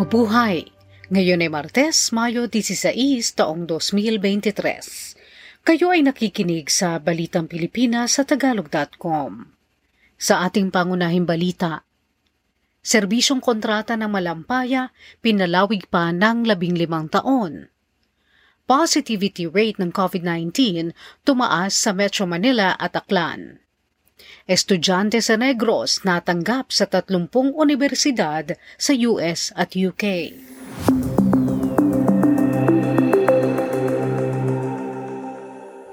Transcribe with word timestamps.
Mabuhay! 0.00 0.64
Ngayon 1.12 1.44
ay 1.44 1.52
Martes, 1.52 2.08
Mayo 2.16 2.48
16, 2.48 3.36
taong 3.36 3.68
2023. 3.68 5.60
Kayo 5.60 5.92
ay 5.92 6.00
nakikinig 6.00 6.72
sa 6.72 6.96
Balitang 6.96 7.44
Pilipinas 7.44 8.16
sa 8.16 8.24
Tagalog.com. 8.24 9.52
Sa 10.16 10.40
ating 10.48 10.72
pangunahing 10.72 11.28
balita, 11.28 11.84
Serbisyong 12.80 13.44
kontrata 13.44 13.92
ng 14.00 14.08
Malampaya, 14.08 14.88
pinalawig 15.20 15.84
pa 15.92 16.16
ng 16.16 16.48
labing 16.48 16.80
limang 16.80 17.12
taon. 17.12 17.68
Positivity 18.64 19.52
rate 19.52 19.76
ng 19.84 19.92
COVID-19 19.92 20.96
tumaas 21.28 21.76
sa 21.76 21.92
Metro 21.92 22.24
Manila 22.24 22.72
at 22.80 22.96
Aklan. 22.96 23.60
Estudyante 24.48 25.22
sa 25.22 25.38
Negros 25.38 26.02
natanggap 26.02 26.72
sa 26.74 26.88
30 26.88 27.30
universidad 27.54 28.56
sa 28.76 28.92
US 28.96 29.54
at 29.54 29.72
UK. 29.72 30.36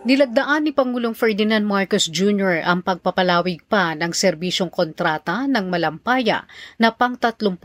Nilagdaan 0.07 0.63
ni 0.63 0.71
Pangulong 0.71 1.11
Ferdinand 1.11 1.67
Marcos 1.67 2.07
Jr. 2.07 2.63
ang 2.63 2.79
pagpapalawig 2.79 3.67
pa 3.67 3.91
ng 3.91 4.15
serbisyong 4.15 4.71
kontrata 4.71 5.43
ng 5.51 5.67
Malampaya 5.67 6.47
na 6.79 6.95
pang 6.95 7.19
38 7.19 7.59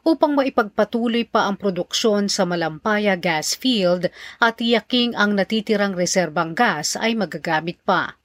upang 0.00 0.32
maipagpatuloy 0.40 1.28
pa 1.28 1.52
ang 1.52 1.60
produksyon 1.60 2.32
sa 2.32 2.48
Malampaya 2.48 3.12
Gas 3.20 3.52
Field 3.60 4.08
at 4.40 4.56
iyaking 4.56 5.12
ang 5.12 5.36
natitirang 5.36 5.92
reserbang 5.92 6.56
gas 6.56 6.96
ay 6.96 7.12
magagamit 7.12 7.76
pa. 7.84 8.19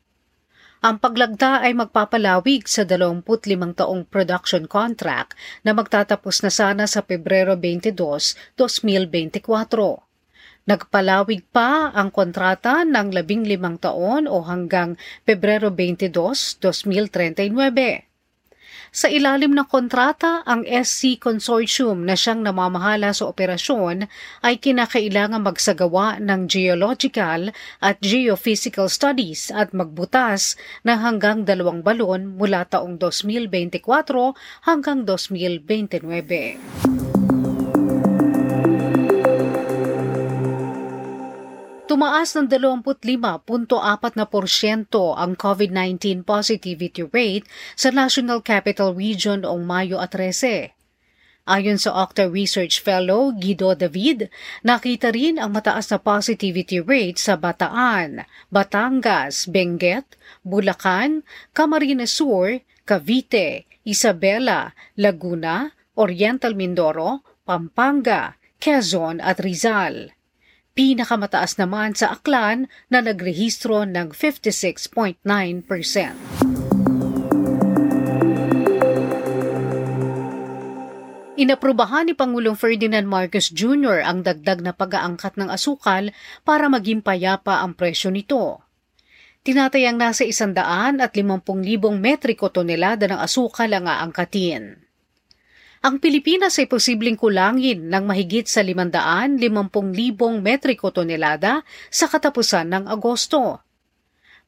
Ang 0.85 1.01
paglagda 1.01 1.65
ay 1.65 1.73
magpapalawig 1.73 2.69
sa 2.69 2.85
25 2.85 3.25
taong 3.73 4.05
production 4.05 4.69
contract 4.69 5.33
na 5.65 5.73
magtatapos 5.73 6.45
na 6.45 6.53
sana 6.53 6.85
sa 6.85 7.01
Pebrero 7.01 7.57
22, 7.57 7.97
2024. 8.53 9.41
Nagpalawig 10.69 11.41
pa 11.49 11.89
ang 11.89 12.13
kontrata 12.13 12.85
ng 12.85 13.09
15 13.17 13.81
taon 13.81 14.29
o 14.29 14.45
hanggang 14.45 14.93
Pebrero 15.25 15.73
22, 15.73 16.61
2039. 16.61 18.14
Sa 18.95 19.11
ilalim 19.11 19.51
ng 19.51 19.67
kontrata, 19.67 20.39
ang 20.47 20.63
SC 20.63 21.19
Consortium 21.19 22.07
na 22.07 22.15
siyang 22.15 22.39
namamahala 22.39 23.11
sa 23.11 23.27
operasyon 23.27 24.07
ay 24.39 24.55
kinakailangan 24.55 25.43
magsagawa 25.43 26.15
ng 26.23 26.47
geological 26.47 27.51
at 27.83 27.99
geophysical 27.99 28.87
studies 28.87 29.51
at 29.51 29.75
magbutas 29.75 30.55
na 30.87 30.95
hanggang 30.95 31.43
dalawang 31.43 31.83
balon 31.83 32.39
mula 32.39 32.63
taong 32.71 32.95
2024 32.95 33.83
hanggang 34.63 35.03
2029. 35.03 36.94
Tumaas 41.95 42.35
ng 42.35 42.51
25.4% 42.51 43.71
ang 45.15 45.31
COVID-19 45.31 46.27
positivity 46.27 47.07
rate 47.07 47.47
sa 47.71 47.87
National 47.87 48.43
Capital 48.43 48.91
Region 48.91 49.47
noong 49.47 49.63
Mayo 49.63 50.03
at 50.03 50.11
13. 50.11 50.75
Ayon 51.47 51.79
sa 51.79 51.95
Octa 51.95 52.27
Research 52.27 52.83
Fellow 52.83 53.31
Guido 53.31 53.71
David, 53.79 54.27
nakita 54.67 55.15
rin 55.15 55.39
ang 55.39 55.55
mataas 55.55 55.87
na 55.87 56.03
positivity 56.03 56.83
rate 56.83 57.15
sa 57.15 57.39
Bataan, 57.39 58.27
Batangas, 58.51 59.47
Benguet, 59.47 60.19
Bulacan, 60.43 61.23
Camarines 61.55 62.11
Sur, 62.11 62.59
Cavite, 62.83 63.71
Isabela, 63.87 64.75
Laguna, 64.99 65.71
Oriental 65.95 66.59
Mindoro, 66.59 67.23
Pampanga, 67.47 68.35
Quezon 68.59 69.23
at 69.23 69.39
Rizal. 69.39 70.14
Pinakamataas 70.75 71.55
naman 71.55 71.95
sa 71.95 72.19
Aklan 72.19 72.67
na 72.91 72.99
nagrehistro 72.99 73.87
ng 73.87 74.11
56.9%. 74.11 75.23
Inaprubahan 81.39 82.11
ni 82.11 82.13
Pangulong 82.15 82.59
Ferdinand 82.59 83.07
Marcos 83.07 83.55
Jr. 83.55 84.03
ang 84.03 84.19
dagdag 84.27 84.59
na 84.59 84.75
pag-aangkat 84.75 85.39
ng 85.39 85.47
asukal 85.47 86.11
para 86.43 86.67
maging 86.67 86.99
payapa 86.99 87.63
ang 87.63 87.71
presyo 87.71 88.11
nito. 88.11 88.59
Tinatayang 89.47 89.95
nasa 89.95 90.27
isandaan 90.27 90.99
at 90.99 91.15
50,000 91.15 91.55
metriko 91.95 92.51
tonelada 92.51 93.07
ng 93.07 93.23
asukal 93.23 93.71
ang 93.71 93.87
aangkatin. 93.87 94.84
Ang 95.85 96.01
Pilipinas 96.01 96.57
ay 96.57 96.65
posibleng 96.65 97.13
kulangin 97.13 97.93
ng 97.93 98.09
mahigit 98.09 98.49
sa 98.49 98.65
550,000 98.65 99.37
metriko 100.41 100.89
tonelada 100.89 101.61
sa 101.93 102.09
katapusan 102.09 102.73
ng 102.73 102.83
Agosto. 102.89 103.61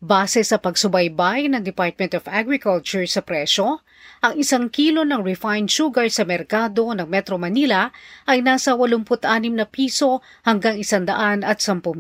Base 0.02 0.42
sa 0.42 0.58
pagsubaybay 0.58 1.46
ng 1.54 1.62
Department 1.62 2.18
of 2.18 2.26
Agriculture 2.26 3.06
sa 3.06 3.22
presyo, 3.22 3.86
ang 4.26 4.34
isang 4.34 4.66
kilo 4.74 5.06
ng 5.06 5.22
refined 5.22 5.70
sugar 5.70 6.10
sa 6.10 6.26
merkado 6.26 6.90
ng 6.98 7.06
Metro 7.06 7.38
Manila 7.38 7.94
ay 8.26 8.42
nasa 8.42 8.74
86 8.74 9.22
na 9.54 9.70
piso 9.70 10.26
hanggang 10.42 10.82
110 10.82 11.46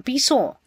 piso. 0.01 0.57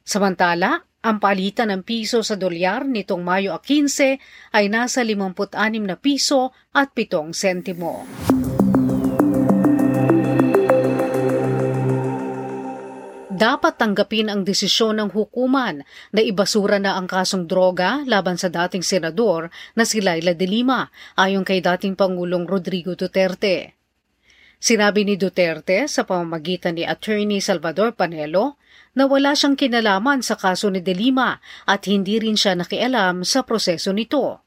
Samantala, 0.00 0.80
ang 1.04 1.20
palitan 1.20 1.68
ng 1.68 1.84
piso 1.84 2.24
sa 2.24 2.32
dolyar 2.32 2.88
nitong 2.88 3.20
Mayo 3.20 3.52
15 3.60 4.56
ay 4.56 4.72
nasa 4.72 5.04
56 5.04 5.52
na 5.84 6.00
piso 6.00 6.56
at 6.72 6.96
7 6.96 7.36
sentimo. 7.36 8.08
Dapat 13.34 13.76
tanggapin 13.76 14.30
ang 14.30 14.46
desisyon 14.46 14.96
ng 14.96 15.10
hukuman 15.12 15.84
na 16.14 16.20
ibasura 16.22 16.80
na 16.80 16.96
ang 16.96 17.04
kasong 17.04 17.44
droga 17.44 18.00
laban 18.08 18.40
sa 18.40 18.48
dating 18.48 18.80
senador 18.80 19.52
na 19.76 19.84
si 19.84 20.00
Laila 20.00 20.32
de 20.32 20.46
Lima 20.48 20.88
ayon 21.18 21.44
kay 21.44 21.60
dating 21.60 21.98
Pangulong 21.98 22.48
Rodrigo 22.48 22.96
Duterte. 22.96 23.83
Sinabi 24.62 25.04
ni 25.04 25.14
Duterte 25.20 25.86
sa 25.90 26.08
pamamagitan 26.08 26.78
ni 26.78 26.88
Attorney 26.88 27.38
Salvador 27.42 27.92
Panelo 27.94 28.56
na 28.94 29.10
wala 29.10 29.34
siyang 29.34 29.58
kinalaman 29.58 30.22
sa 30.22 30.38
kaso 30.38 30.70
ni 30.70 30.80
De 30.80 30.94
Lima 30.94 31.42
at 31.66 31.84
hindi 31.90 32.22
rin 32.22 32.38
siya 32.38 32.54
nakialam 32.54 33.26
sa 33.26 33.42
proseso 33.42 33.90
nito. 33.90 34.40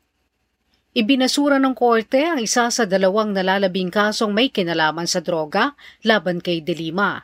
Ibinasura 0.98 1.62
ng 1.62 1.78
korte 1.78 2.26
ang 2.26 2.42
isa 2.42 2.74
sa 2.74 2.84
dalawang 2.90 3.30
nalalabing 3.30 3.94
kasong 3.94 4.34
may 4.34 4.50
kinalaman 4.50 5.06
sa 5.06 5.22
droga 5.22 5.78
laban 6.02 6.42
kay 6.42 6.66
De 6.66 6.74
Lima. 6.74 7.22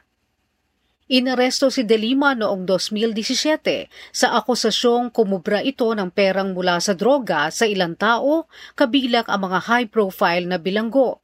Inaresto 1.10 1.74
si 1.74 1.82
De 1.82 1.98
Lima 1.98 2.38
noong 2.38 2.70
2017 2.70 4.14
sa 4.14 4.38
akusasyong 4.38 5.10
kumubra 5.10 5.66
ito 5.66 5.90
ng 5.90 6.14
perang 6.14 6.54
mula 6.54 6.78
sa 6.78 6.94
droga 6.94 7.50
sa 7.50 7.66
ilang 7.66 7.98
tao 7.98 8.46
kabilang 8.78 9.26
ang 9.26 9.42
mga 9.42 9.60
high-profile 9.66 10.46
na 10.46 10.62
bilanggo. 10.62 11.23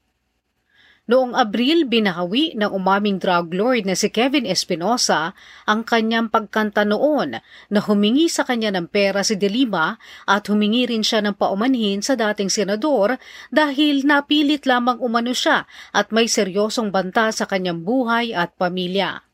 Noong 1.09 1.34
Abril, 1.34 1.90
binahawi 1.90 2.53
ng 2.53 2.70
umaming 2.70 3.18
drug 3.18 3.50
lord 3.50 3.81
na 3.90 3.97
si 3.97 4.14
Kevin 4.14 4.46
Espinosa 4.46 5.34
ang 5.66 5.81
kanyang 5.81 6.30
pagkanta 6.30 6.86
noon 6.86 7.42
na 7.74 7.80
humingi 7.81 8.30
sa 8.30 8.46
kanya 8.46 8.70
ng 8.78 8.86
pera 8.86 9.25
si 9.25 9.34
De 9.34 9.50
Lima 9.50 9.97
at 10.30 10.46
humingi 10.46 10.86
rin 10.86 11.02
siya 11.02 11.25
ng 11.25 11.34
paumanhin 11.34 12.06
sa 12.06 12.14
dating 12.14 12.53
senador 12.53 13.18
dahil 13.50 14.06
napilit 14.06 14.70
lamang 14.70 15.02
umano 15.02 15.34
siya 15.34 15.66
at 15.97 16.14
may 16.14 16.30
seryosong 16.30 16.94
banta 16.94 17.34
sa 17.34 17.50
kanyang 17.50 17.81
buhay 17.81 18.30
at 18.30 18.53
pamilya. 18.53 19.28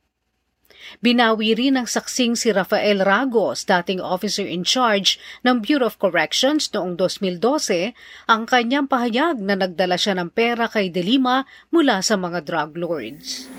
Binawi 1.04 1.54
rin 1.58 1.78
ng 1.78 1.88
saksing 1.88 2.34
si 2.34 2.50
Rafael 2.52 3.04
Ragos, 3.04 3.66
dating 3.68 4.00
officer 4.00 4.46
in 4.46 4.64
charge 4.64 5.18
ng 5.46 5.62
Bureau 5.62 5.90
of 5.90 6.00
Corrections 6.02 6.70
noong 6.72 6.98
2012, 6.98 7.94
ang 8.30 8.44
kanyang 8.48 8.88
pahayag 8.90 9.40
na 9.42 9.60
nagdala 9.60 10.00
siya 10.00 10.16
ng 10.18 10.32
pera 10.32 10.66
kay 10.72 10.90
Delima 10.90 11.46
mula 11.70 12.02
sa 12.02 12.16
mga 12.18 12.42
drug 12.46 12.72
lords. 12.78 13.50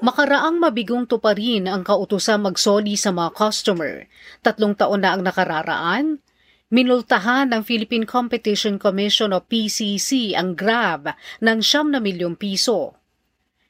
Makaraang 0.00 0.56
mabigong 0.56 1.04
tuparin 1.04 1.68
ang 1.68 1.84
kautusan 1.84 2.40
magsoli 2.40 2.96
sa 2.96 3.12
mga 3.12 3.36
customer. 3.36 4.08
Tatlong 4.40 4.72
taon 4.72 5.04
na 5.04 5.12
ang 5.12 5.20
nakararaan, 5.20 6.24
Minultahan 6.70 7.50
ng 7.50 7.66
Philippine 7.66 8.06
Competition 8.06 8.78
Commission 8.78 9.34
o 9.34 9.42
PCC 9.42 10.38
ang 10.38 10.54
Grab 10.54 11.10
ng 11.42 11.58
siyam 11.58 11.90
na 11.90 11.98
milyong 11.98 12.38
piso. 12.38 12.94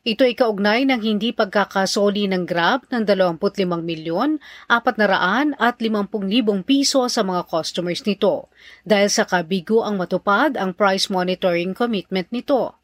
Ito 0.04 0.28
ay 0.28 0.36
kaugnay 0.36 0.84
ng 0.84 1.00
hindi 1.00 1.32
pagkakasoli 1.32 2.28
ng 2.28 2.44
Grab 2.44 2.84
ng 2.92 3.08
25 3.08 3.64
milyon, 3.80 4.36
400 4.68 5.56
at 5.56 5.80
50 5.80 6.28
libong 6.28 6.60
piso 6.60 7.08
sa 7.08 7.24
mga 7.24 7.48
customers 7.48 8.04
nito 8.04 8.52
dahil 8.84 9.08
sa 9.08 9.24
kabigo 9.24 9.80
ang 9.80 9.96
matupad 9.96 10.60
ang 10.60 10.76
price 10.76 11.08
monitoring 11.08 11.72
commitment 11.72 12.28
nito. 12.28 12.76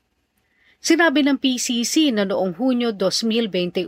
Sinabi 0.80 1.28
ng 1.28 1.36
PCC 1.36 2.08
na 2.16 2.24
noong 2.24 2.56
Hunyo 2.56 2.96
2021 2.96 3.84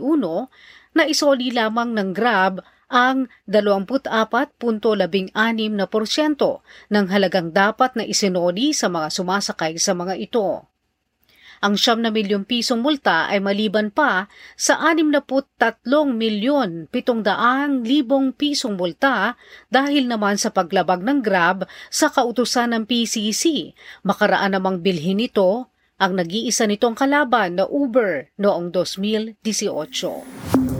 na 0.93 1.09
isoli 1.09 1.49
lamang 1.49 1.97
ng 1.97 2.13
Grab 2.13 2.61
ang 2.89 3.29
24.16 3.45 5.29
na 5.77 5.85
porsyento 5.85 6.65
ng 6.89 7.05
halagang 7.13 7.53
dapat 7.53 7.93
na 7.93 8.03
isinoli 8.03 8.73
sa 8.73 8.89
mga 8.89 9.13
sumasakay 9.13 9.77
sa 9.77 9.93
mga 9.93 10.17
ito. 10.17 10.65
Ang 11.59 11.75
siyam 11.75 11.99
na 11.99 12.07
milyong 12.07 12.47
pisong 12.47 12.79
multa 12.79 13.27
ay 13.27 13.43
maliban 13.43 13.91
pa 13.91 14.31
sa 14.55 14.79
63 14.79 15.83
milyon 16.07 16.87
700 16.87 17.83
libong 17.83 18.31
pisong 18.31 18.79
multa 18.79 19.35
dahil 19.67 20.07
naman 20.07 20.39
sa 20.39 20.55
paglabag 20.55 21.03
ng 21.03 21.19
Grab 21.19 21.67
sa 21.91 22.07
kautusan 22.07 22.71
ng 22.71 22.87
PCC. 22.87 23.75
Makaraan 24.07 24.55
namang 24.55 24.79
bilhin 24.79 25.19
nito 25.19 25.67
ang 25.99 26.15
nag-iisa 26.15 26.63
nitong 26.63 26.95
kalaban 26.95 27.59
na 27.59 27.67
Uber 27.67 28.31
noong 28.39 28.71
2018. 28.71 30.78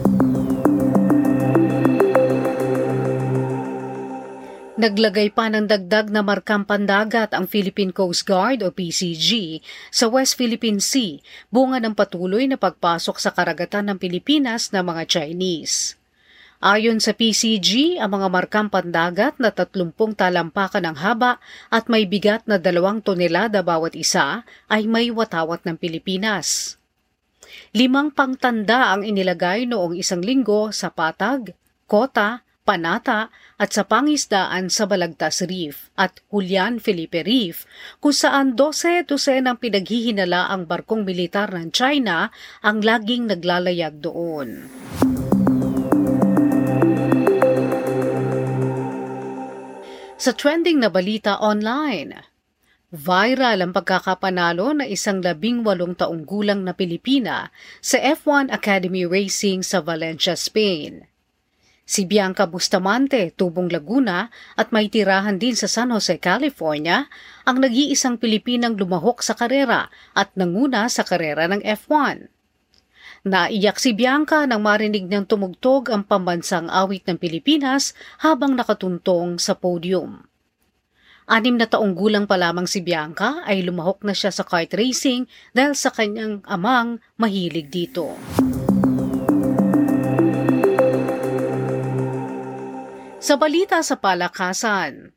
Naglagay 4.80 5.36
pa 5.36 5.52
ng 5.52 5.68
dagdag 5.68 6.08
na 6.08 6.24
markang 6.24 6.64
pandagat 6.64 7.36
ang 7.36 7.44
Philippine 7.44 7.92
Coast 7.92 8.24
Guard 8.24 8.64
o 8.64 8.72
PCG 8.72 9.60
sa 9.92 10.08
West 10.08 10.40
Philippine 10.40 10.80
Sea 10.80 11.20
bunga 11.52 11.76
ng 11.84 11.92
patuloy 11.92 12.48
na 12.48 12.56
pagpasok 12.56 13.20
sa 13.20 13.28
karagatan 13.28 13.92
ng 13.92 14.00
Pilipinas 14.00 14.72
ng 14.72 14.80
mga 14.80 15.04
Chinese. 15.04 16.00
Ayon 16.64 16.96
sa 16.96 17.12
PCG, 17.12 18.00
ang 18.00 18.08
mga 18.16 18.32
markang 18.32 18.72
pandagat 18.72 19.36
na 19.36 19.52
30 19.52 19.92
talampakan 20.16 20.88
ng 20.88 20.96
haba 20.96 21.36
at 21.68 21.92
may 21.92 22.08
bigat 22.08 22.48
na 22.48 22.56
2 22.56 23.04
tonelada 23.04 23.60
bawat 23.60 23.92
isa 23.92 24.48
ay 24.72 24.88
may 24.88 25.12
watawat 25.12 25.60
ng 25.68 25.76
Pilipinas. 25.76 26.80
Limang 27.76 28.16
pangtanda 28.16 28.96
ang 28.96 29.04
inilagay 29.04 29.68
noong 29.68 29.92
isang 30.00 30.24
linggo 30.24 30.72
sa 30.72 30.88
Patag, 30.88 31.52
Kota, 31.84 32.48
Panata 32.70 33.34
at 33.58 33.74
sa 33.74 33.82
pangisdaan 33.82 34.70
sa 34.70 34.86
Balagtas 34.86 35.42
Reef 35.42 35.90
at 35.98 36.22
Julian 36.30 36.78
Felipe 36.78 37.26
Reef 37.26 37.66
kung 37.98 38.14
saan 38.14 38.54
12-12 38.54 39.42
ang 39.42 39.58
pinaghihinala 39.58 40.46
ang 40.54 40.70
barkong 40.70 41.02
militar 41.02 41.50
ng 41.50 41.74
China 41.74 42.30
ang 42.62 42.78
laging 42.78 43.26
naglalayag 43.26 43.98
doon. 43.98 44.70
Sa 50.14 50.30
trending 50.30 50.78
na 50.78 50.94
balita 50.94 51.42
online, 51.42 52.22
Viral 52.94 53.66
ang 53.66 53.74
pagkakapanalo 53.74 54.78
na 54.78 54.86
isang 54.86 55.18
labing 55.18 55.66
walong 55.66 55.98
taong 55.98 56.22
gulang 56.22 56.62
na 56.62 56.70
Pilipina 56.70 57.50
sa 57.82 57.98
F1 57.98 58.54
Academy 58.54 59.02
Racing 59.10 59.66
sa 59.66 59.82
Valencia, 59.82 60.38
Spain. 60.38 61.09
Si 61.90 62.06
Bianca 62.06 62.46
Bustamante, 62.46 63.34
tubong 63.34 63.66
Laguna 63.66 64.30
at 64.54 64.70
may 64.70 64.86
tirahan 64.86 65.42
din 65.42 65.58
sa 65.58 65.66
San 65.66 65.90
Jose, 65.90 66.22
California, 66.22 67.10
ang 67.42 67.58
nag-iisang 67.58 68.14
Pilipinang 68.14 68.78
lumahok 68.78 69.26
sa 69.26 69.34
karera 69.34 69.90
at 70.14 70.30
nanguna 70.38 70.86
sa 70.86 71.02
karera 71.02 71.50
ng 71.50 71.66
F1. 71.66 72.30
Naiyak 73.26 73.82
si 73.82 73.90
Bianca 73.90 74.46
nang 74.46 74.62
marinig 74.62 75.02
niyang 75.10 75.26
tumugtog 75.26 75.90
ang 75.90 76.06
pambansang 76.06 76.70
awit 76.70 77.10
ng 77.10 77.18
Pilipinas 77.18 77.90
habang 78.22 78.54
nakatuntong 78.54 79.42
sa 79.42 79.58
podium. 79.58 80.22
Anim 81.26 81.58
na 81.58 81.66
taong 81.66 81.98
gulang 81.98 82.30
pa 82.30 82.38
lamang 82.38 82.70
si 82.70 82.86
Bianca 82.86 83.42
ay 83.42 83.66
lumahok 83.66 84.06
na 84.06 84.14
siya 84.14 84.30
sa 84.30 84.46
kart 84.46 84.70
racing 84.78 85.26
dahil 85.50 85.74
sa 85.74 85.90
kanyang 85.90 86.38
amang 86.46 87.02
mahilig 87.18 87.66
dito. 87.66 88.14
Sa 93.30 93.38
balita 93.38 93.78
sa 93.86 93.94
palakasan, 93.94 95.14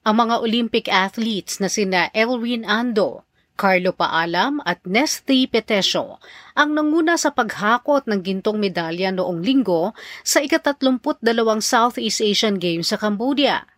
ang 0.00 0.16
mga 0.16 0.40
Olympic 0.40 0.88
athletes 0.88 1.60
na 1.60 1.68
sina 1.68 2.08
Elwin 2.16 2.64
Ando, 2.64 3.28
Carlo 3.52 3.92
Paalam 3.92 4.64
at 4.64 4.80
Nesty 4.88 5.44
Petesio 5.44 6.16
ang 6.56 6.72
nanguna 6.72 7.20
sa 7.20 7.36
paghakot 7.36 8.08
ng 8.08 8.24
gintong 8.24 8.56
medalya 8.56 9.12
noong 9.12 9.44
linggo 9.44 9.92
sa 10.24 10.40
ikatatlumput 10.40 11.20
dalawang 11.20 11.60
Southeast 11.60 12.24
Asian 12.24 12.56
Games 12.56 12.88
sa 12.88 12.96
Cambodia. 12.96 13.68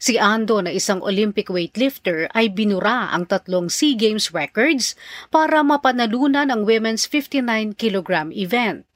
Si 0.00 0.16
Ando 0.16 0.64
na 0.64 0.72
isang 0.72 1.04
Olympic 1.04 1.52
weightlifter 1.52 2.32
ay 2.32 2.48
binura 2.48 3.12
ang 3.12 3.28
tatlong 3.28 3.68
SEA 3.68 3.92
Games 3.92 4.32
records 4.32 4.96
para 5.28 5.60
mapanalunan 5.60 6.48
ang 6.48 6.64
women's 6.64 7.04
59 7.04 7.76
kg 7.76 8.32
event. 8.32 8.87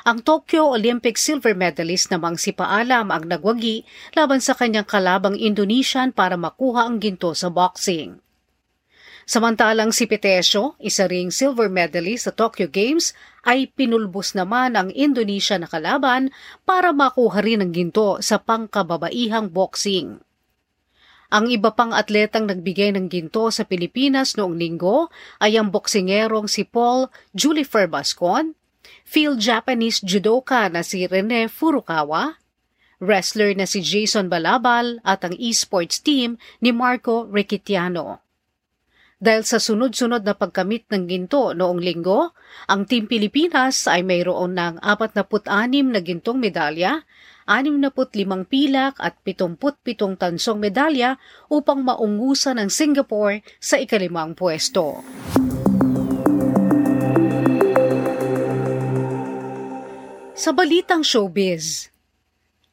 Ang 0.00 0.24
Tokyo 0.24 0.72
Olympic 0.72 1.20
silver 1.20 1.52
medalist 1.52 2.08
namang 2.08 2.40
si 2.40 2.56
Paalam 2.56 3.12
ang 3.12 3.28
nagwagi 3.28 3.84
laban 4.16 4.40
sa 4.40 4.56
kanyang 4.56 4.88
kalabang 4.88 5.36
Indonesian 5.36 6.08
para 6.08 6.40
makuha 6.40 6.88
ang 6.88 6.96
ginto 6.96 7.36
sa 7.36 7.52
boxing. 7.52 8.16
Samantalang 9.28 9.92
si 9.92 10.08
Petesio, 10.08 10.72
isa 10.80 11.04
ring 11.04 11.28
silver 11.28 11.68
medalist 11.68 12.24
sa 12.24 12.32
Tokyo 12.32 12.64
Games, 12.64 13.12
ay 13.44 13.68
pinulbos 13.68 14.32
naman 14.32 14.72
ang 14.72 14.88
Indonesia 14.96 15.60
na 15.60 15.68
kalaban 15.68 16.32
para 16.64 16.96
makuha 16.96 17.44
rin 17.44 17.60
ang 17.60 17.70
ginto 17.70 18.24
sa 18.24 18.40
pangkababaihang 18.40 19.52
boxing. 19.52 20.24
Ang 21.30 21.46
iba 21.52 21.76
pang 21.76 21.94
atletang 21.94 22.48
nagbigay 22.48 22.96
ng 22.96 23.06
ginto 23.06 23.52
sa 23.52 23.68
Pilipinas 23.68 24.34
noong 24.34 24.56
linggo 24.56 25.12
ay 25.38 25.60
ang 25.60 25.68
boksingerong 25.70 26.48
si 26.48 26.66
Paul 26.66 27.06
Julifer 27.36 27.86
Bascon, 27.86 28.58
field 29.10 29.42
Japanese 29.42 29.98
judoka 30.06 30.70
na 30.70 30.86
si 30.86 31.02
Rene 31.10 31.50
Furukawa, 31.50 32.38
wrestler 33.02 33.58
na 33.58 33.66
si 33.66 33.82
Jason 33.82 34.30
Balabal 34.30 35.02
at 35.02 35.26
ang 35.26 35.34
esports 35.34 35.98
team 35.98 36.38
ni 36.62 36.70
Marco 36.70 37.26
Riquitiano. 37.26 38.22
Dahil 39.20 39.44
sa 39.44 39.60
sunod-sunod 39.60 40.24
na 40.24 40.32
pagkamit 40.32 40.88
ng 40.88 41.04
ginto 41.04 41.52
noong 41.52 41.82
linggo, 41.82 42.32
ang 42.72 42.88
Team 42.88 43.04
Pilipinas 43.04 43.84
ay 43.84 44.00
mayroon 44.00 44.56
ng 44.56 44.80
46 44.80 45.44
na 45.92 46.00
gintong 46.00 46.40
medalya, 46.40 47.04
65 47.44 48.48
pilak 48.48 48.96
at 48.96 49.20
77 49.26 50.16
tansong 50.16 50.56
medalya 50.56 51.20
upang 51.52 51.84
maungusan 51.84 52.56
ng 52.62 52.70
Singapore 52.72 53.44
sa 53.60 53.76
ikalimang 53.76 54.32
pwesto. 54.32 55.04
Sa 60.40 60.56
balitang 60.56 61.04
showbiz, 61.04 61.92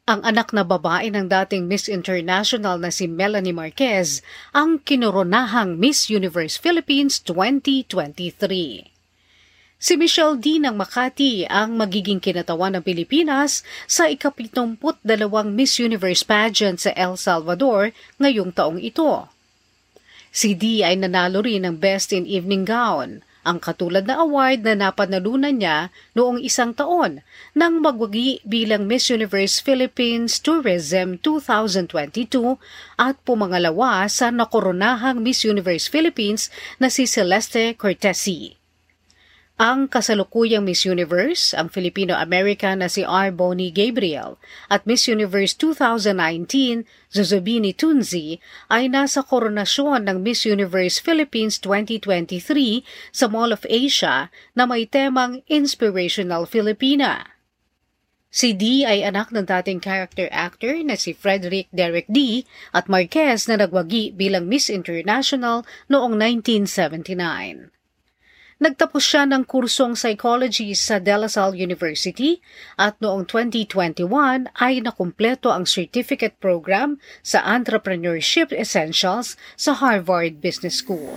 ang 0.08 0.24
anak 0.24 0.56
na 0.56 0.64
babae 0.64 1.12
ng 1.12 1.28
dating 1.28 1.68
Miss 1.68 1.84
International 1.84 2.80
na 2.80 2.88
si 2.88 3.04
Melanie 3.04 3.52
Marquez 3.52 4.24
ang 4.56 4.80
kinoronahang 4.80 5.76
Miss 5.76 6.08
Universe 6.08 6.56
Philippines 6.56 7.20
2023. 7.20 8.88
Si 9.76 9.92
Michelle 10.00 10.40
D. 10.40 10.56
ng 10.64 10.80
Makati 10.80 11.44
ang 11.44 11.76
magiging 11.76 12.24
kinatawan 12.24 12.80
ng 12.80 12.82
Pilipinas 12.88 13.60
sa 13.84 14.08
ikapitumput 14.08 14.96
dalawang 15.04 15.52
Miss 15.52 15.76
Universe 15.76 16.24
pageant 16.24 16.80
sa 16.80 16.96
El 16.96 17.20
Salvador 17.20 17.92
ngayong 18.16 18.56
taong 18.56 18.80
ito. 18.80 19.28
Si 20.32 20.56
D 20.56 20.80
ay 20.80 20.96
nanalo 20.96 21.44
rin 21.44 21.68
ng 21.68 21.76
Best 21.76 22.16
in 22.16 22.24
Evening 22.24 22.64
Gown, 22.64 23.20
ang 23.48 23.56
katulad 23.64 24.04
na 24.04 24.20
award 24.20 24.60
na 24.60 24.76
napanalunan 24.76 25.56
niya 25.56 25.88
noong 26.12 26.36
isang 26.44 26.76
taon 26.76 27.24
nang 27.56 27.80
magwagi 27.80 28.44
bilang 28.44 28.84
Miss 28.84 29.08
Universe 29.08 29.64
Philippines 29.64 30.36
Tourism 30.36 31.16
2022 31.24 32.60
at 33.00 33.16
pumangalawa 33.24 34.04
sa 34.12 34.28
nakoronahang 34.28 35.24
Miss 35.24 35.48
Universe 35.48 35.88
Philippines 35.88 36.52
na 36.76 36.92
si 36.92 37.08
Celeste 37.08 37.72
Cortesi. 37.72 38.57
Ang 39.58 39.90
kasalukuyang 39.90 40.62
Miss 40.62 40.86
Universe, 40.86 41.50
ang 41.50 41.66
Filipino-American 41.66 42.78
na 42.78 42.86
si 42.86 43.02
R. 43.02 43.34
Bonnie 43.34 43.74
Gabriel 43.74 44.38
at 44.70 44.86
Miss 44.86 45.10
Universe 45.10 45.50
2019, 45.58 46.86
Zuzubini 47.10 47.74
Tunzi, 47.74 48.38
ay 48.70 48.86
nasa 48.86 49.18
koronasyon 49.26 50.06
ng 50.06 50.22
Miss 50.22 50.46
Universe 50.46 51.02
Philippines 51.02 51.58
2023 51.58 52.86
sa 53.10 53.26
Mall 53.26 53.50
of 53.50 53.66
Asia 53.66 54.30
na 54.54 54.62
may 54.62 54.86
temang 54.86 55.42
Inspirational 55.50 56.46
Filipina. 56.46 57.34
Si 58.30 58.54
D 58.54 58.86
ay 58.86 59.02
anak 59.02 59.34
ng 59.34 59.42
dating 59.42 59.82
character 59.82 60.30
actor 60.30 60.78
na 60.86 60.94
si 60.94 61.10
Frederick 61.10 61.66
Derek 61.74 62.06
D 62.06 62.46
at 62.70 62.86
Marquez 62.86 63.50
na 63.50 63.58
nagwagi 63.58 64.14
bilang 64.14 64.46
Miss 64.46 64.70
International 64.70 65.66
noong 65.90 66.14
1979. 66.14 67.74
Nagtapos 68.58 69.06
siya 69.06 69.22
ng 69.22 69.46
kursong 69.46 69.94
psychology 69.94 70.74
sa 70.74 70.98
De 70.98 71.14
La 71.14 71.30
Salle 71.30 71.62
University 71.62 72.42
at 72.74 72.98
noong 72.98 73.22
2021 73.30 74.50
ay 74.58 74.82
nakumpleto 74.82 75.54
ang 75.54 75.62
certificate 75.62 76.34
program 76.42 76.98
sa 77.22 77.38
Entrepreneurship 77.46 78.50
Essentials 78.50 79.38
sa 79.54 79.78
Harvard 79.78 80.42
Business 80.42 80.82
School. 80.82 81.14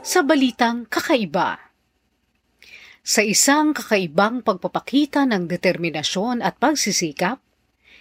Sa 0.00 0.24
balitang 0.24 0.88
kakaiba, 0.88 1.60
Sa 3.04 3.20
isang 3.24 3.72
kakaibang 3.76 4.44
pagpapakita 4.44 5.28
ng 5.28 5.48
determinasyon 5.48 6.44
at 6.44 6.56
pagsisikap, 6.60 7.40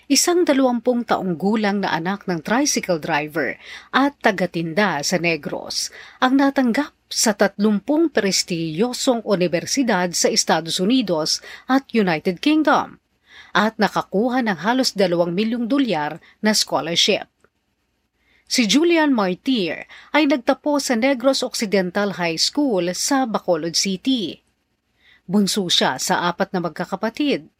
isang 0.08 0.48
dalawampung 0.48 1.04
taong 1.04 1.36
gulang 1.36 1.84
na 1.84 1.92
anak 1.92 2.24
ng 2.32 2.40
tricycle 2.40 3.00
driver 3.00 3.60
at 3.92 4.16
tagatinda 4.24 5.04
sa 5.04 5.20
Negros 5.20 5.92
ang 6.24 6.40
natanggap 6.40 6.96
sa 7.12 7.36
tatlumpung 7.36 8.12
prestiyosong 8.12 9.24
universidad 9.28 10.12
sa 10.16 10.32
Estados 10.32 10.80
Unidos 10.80 11.44
at 11.68 11.88
United 11.92 12.40
Kingdom 12.40 13.04
at 13.52 13.76
nakakuha 13.76 14.44
ng 14.44 14.60
halos 14.64 14.96
dalawang 14.96 15.36
milyong 15.36 15.68
dolyar 15.68 16.24
na 16.40 16.56
scholarship. 16.56 17.28
Si 18.48 18.64
Julian 18.64 19.12
Martir 19.12 19.92
ay 20.16 20.24
nagtapo 20.24 20.80
sa 20.80 20.96
Negros 20.96 21.44
Occidental 21.44 22.16
High 22.16 22.40
School 22.40 22.96
sa 22.96 23.28
Bacolod 23.28 23.76
City. 23.76 24.40
Bunso 25.28 25.68
siya 25.68 26.00
sa 26.00 26.32
apat 26.32 26.56
na 26.56 26.64
magkakapatid. 26.64 27.52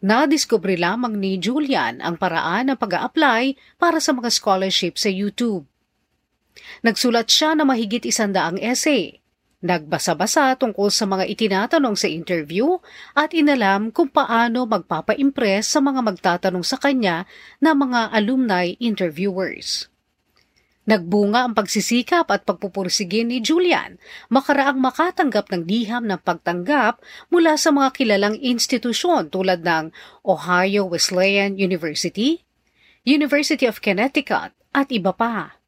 Nadiskubre 0.00 0.80
lamang 0.80 1.20
ni 1.20 1.36
Julian 1.36 2.00
ang 2.00 2.16
paraan 2.16 2.72
ng 2.72 2.78
pag 2.80 3.04
apply 3.04 3.52
para 3.76 4.00
sa 4.00 4.16
mga 4.16 4.32
scholarship 4.32 4.96
sa 4.96 5.12
YouTube. 5.12 5.68
Nagsulat 6.80 7.28
siya 7.28 7.52
ng 7.52 7.68
mahigit 7.68 8.08
isandaang 8.08 8.56
essay. 8.64 9.20
Nagbasa-basa 9.60 10.56
tungkol 10.56 10.88
sa 10.88 11.04
mga 11.04 11.28
itinatanong 11.28 11.92
sa 11.92 12.08
interview 12.08 12.80
at 13.12 13.36
inalam 13.36 13.92
kung 13.92 14.08
paano 14.08 14.64
magpapa-impress 14.64 15.76
sa 15.76 15.84
mga 15.84 16.00
magtatanong 16.00 16.64
sa 16.64 16.80
kanya 16.80 17.28
na 17.60 17.76
mga 17.76 18.08
alumni 18.08 18.72
interviewers. 18.80 19.89
Nagbunga 20.88 21.44
ang 21.44 21.52
pagsisikap 21.52 22.32
at 22.32 22.48
pagpupursige 22.48 23.20
ni 23.20 23.44
Julian 23.44 24.00
makaraang 24.32 24.80
makatanggap 24.80 25.52
ng 25.52 25.68
liham 25.68 26.08
ng 26.08 26.16
pagtanggap 26.24 27.04
mula 27.28 27.60
sa 27.60 27.68
mga 27.68 27.92
kilalang 27.92 28.36
institusyon 28.40 29.28
tulad 29.28 29.60
ng 29.60 29.92
Ohio 30.24 30.88
Wesleyan 30.88 31.60
University, 31.60 32.48
University 33.04 33.68
of 33.68 33.84
Connecticut 33.84 34.56
at 34.72 34.88
iba 34.88 35.12
pa. 35.12 35.60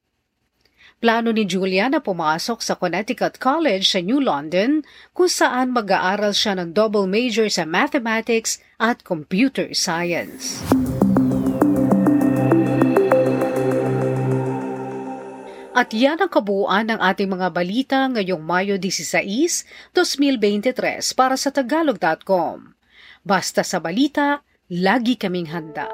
Plano 1.02 1.34
ni 1.34 1.42
Julian 1.44 1.92
na 1.92 2.00
pumasok 2.00 2.62
sa 2.62 2.78
Connecticut 2.78 3.36
College 3.42 3.82
sa 3.82 3.98
New 3.98 4.22
London 4.22 4.86
kung 5.10 5.26
saan 5.26 5.74
mag-aaral 5.74 6.30
siya 6.30 6.56
ng 6.56 6.72
double 6.72 7.10
major 7.10 7.50
sa 7.50 7.66
mathematics 7.66 8.62
at 8.78 9.02
computer 9.02 9.74
science. 9.74 10.62
At 15.82 15.90
yan 15.90 16.22
ang 16.22 16.30
kabuuan 16.30 16.94
ng 16.94 17.02
ating 17.02 17.26
mga 17.26 17.50
balita 17.50 18.06
ngayong 18.06 18.38
Mayo 18.38 18.78
16, 18.78 19.66
2023 19.90 21.10
para 21.10 21.34
sa 21.34 21.50
tagalog.com. 21.50 22.78
Basta 23.26 23.66
sa 23.66 23.82
balita, 23.82 24.46
lagi 24.70 25.18
kaming 25.18 25.50
handa. 25.50 25.90